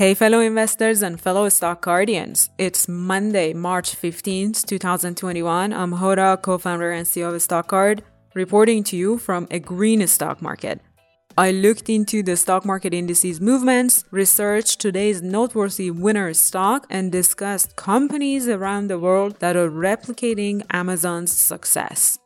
[0.00, 2.48] Hey, fellow investors and fellow stock guardians.
[2.56, 5.74] It's Monday, March 15th, 2021.
[5.74, 8.02] I'm Hoda, co founder and CEO of Stock Card,
[8.32, 10.80] reporting to you from a green stock market.
[11.36, 17.76] I looked into the stock market indices movements, researched today's noteworthy winner stock, and discussed
[17.76, 22.18] companies around the world that are replicating Amazon's success.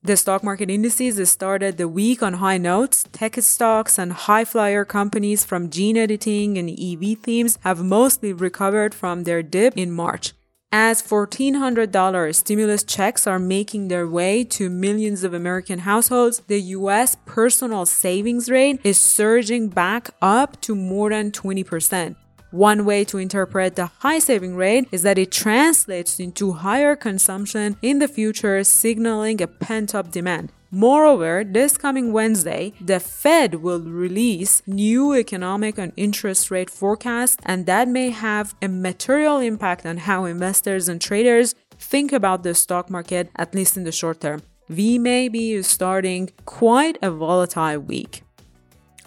[0.00, 3.04] The stock market indices started the week on high notes.
[3.10, 8.94] Tech stocks and high flyer companies from gene editing and EV themes have mostly recovered
[8.94, 10.34] from their dip in March.
[10.70, 17.16] As $1,400 stimulus checks are making their way to millions of American households, the US
[17.26, 22.14] personal savings rate is surging back up to more than 20%.
[22.50, 27.76] One way to interpret the high saving rate is that it translates into higher consumption
[27.82, 30.50] in the future, signaling a pent up demand.
[30.70, 37.66] Moreover, this coming Wednesday, the Fed will release new economic and interest rate forecasts, and
[37.66, 42.88] that may have a material impact on how investors and traders think about the stock
[42.88, 44.42] market, at least in the short term.
[44.70, 48.22] We may be starting quite a volatile week.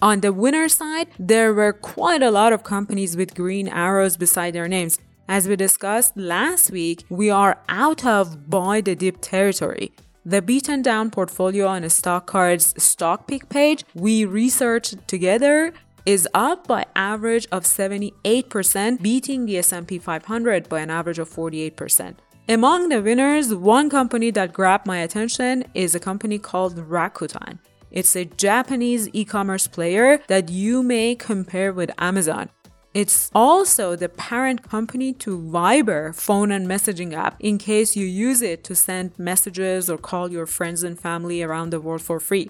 [0.01, 4.55] On the winner side, there were quite a lot of companies with green arrows beside
[4.55, 4.97] their names.
[5.27, 9.91] As we discussed last week, we are out of buy the dip territory.
[10.25, 15.71] The beaten down portfolio on Stock Card's stock card's stock pick page we researched together
[16.07, 22.15] is up by average of 78%, beating the S&P 500 by an average of 48%.
[22.49, 27.59] Among the winners, one company that grabbed my attention is a company called Rakuten.
[27.91, 32.49] It's a Japanese e commerce player that you may compare with Amazon.
[32.93, 38.41] It's also the parent company to Viber phone and messaging app in case you use
[38.41, 42.49] it to send messages or call your friends and family around the world for free.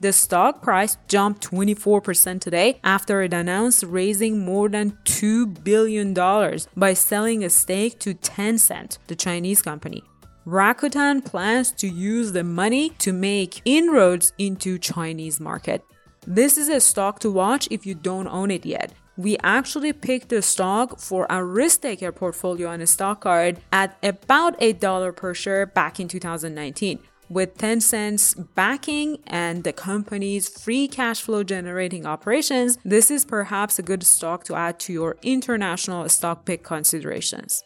[0.00, 6.12] The stock price jumped 24% today after it announced raising more than $2 billion
[6.76, 10.02] by selling a stake to Tencent, the Chinese company.
[10.46, 15.84] Rakuten plans to use the money to make inroads into Chinese market.
[16.26, 18.92] This is a stock to watch if you don't own it yet.
[19.16, 23.96] We actually picked the stock for our risk taker portfolio on a stock card at
[24.02, 26.98] about $8 per share back in 2019.
[27.28, 33.82] With Tencent backing and the company's free cash flow generating operations, this is perhaps a
[33.82, 37.62] good stock to add to your international stock pick considerations.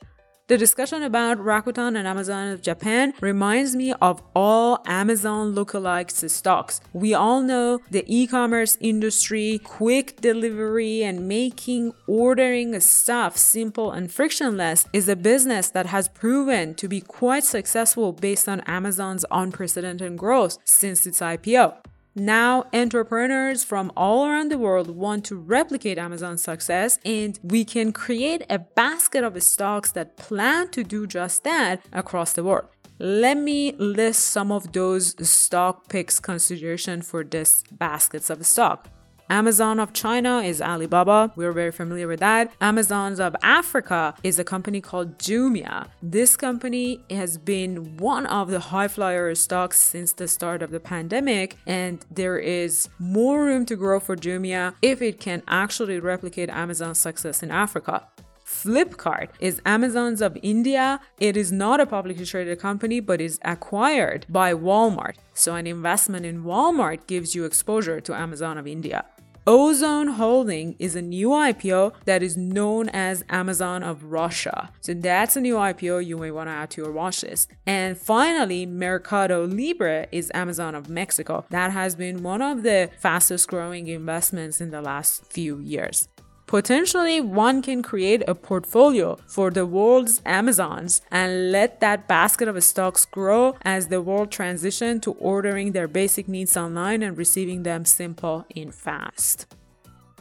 [0.48, 6.80] The discussion about Rakuten and Amazon of Japan reminds me of all Amazon lookalikes stocks.
[6.92, 14.86] We all know the e-commerce industry, quick delivery and making ordering stuff simple and frictionless
[14.92, 20.58] is a business that has proven to be quite successful based on Amazon's unprecedented growth
[20.64, 21.74] since its IPO.
[22.18, 27.92] Now, entrepreneurs from all around the world want to replicate Amazon's success, and we can
[27.92, 32.68] create a basket of stocks that plan to do just that across the world.
[32.98, 38.88] Let me list some of those stock picks consideration for this baskets of stock.
[39.28, 41.32] Amazon of China is Alibaba.
[41.34, 42.52] We're very familiar with that.
[42.60, 45.88] Amazons of Africa is a company called Jumia.
[46.00, 50.78] This company has been one of the high flyer stocks since the start of the
[50.78, 56.48] pandemic, and there is more room to grow for Jumia if it can actually replicate
[56.48, 58.06] Amazon's success in Africa.
[58.46, 61.00] Flipkart is Amazon's of India.
[61.18, 65.16] It is not a publicly traded company, but is acquired by Walmart.
[65.34, 69.04] So an investment in Walmart gives you exposure to Amazon of India.
[69.46, 74.72] Ozon Holding is a new IPO that is known as Amazon of Russia.
[74.80, 77.52] So that's a new IPO you may want to add to your watch list.
[77.64, 81.44] And finally, Mercado Libre is Amazon of Mexico.
[81.50, 86.08] That has been one of the fastest growing investments in the last few years.
[86.46, 92.62] Potentially, one can create a portfolio for the world's Amazons and let that basket of
[92.62, 97.84] stocks grow as the world transition to ordering their basic needs online and receiving them
[97.84, 99.46] simple and fast.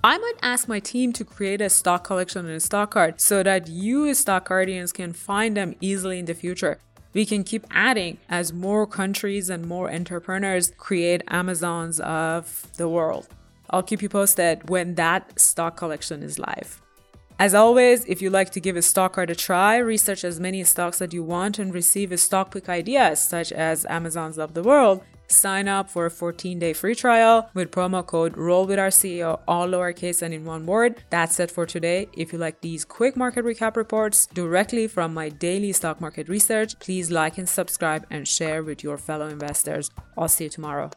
[0.04, 3.44] I might ask my team to create a stock collection and a Stock Card so
[3.44, 6.80] that you stock guardians can find them easily in the future.
[7.14, 13.28] We can keep adding as more countries and more entrepreneurs create Amazons of the world.
[13.76, 16.82] I'll keep you posted when that stock collection is live.
[17.38, 20.64] As always, if you like to give a stock card a try, research as many
[20.64, 24.64] stocks that you want and receive a stock pick ideas such as Amazon's of the
[24.64, 28.92] world, sign up for a 14 day free trial with promo code roll with our
[28.92, 31.04] CEO, all lowercase and in one word.
[31.10, 32.08] That's it for today.
[32.14, 36.80] If you like these quick market recap reports directly from my daily stock market research,
[36.80, 39.92] please like and subscribe and share with your fellow investors.
[40.18, 40.92] I'll see you tomorrow.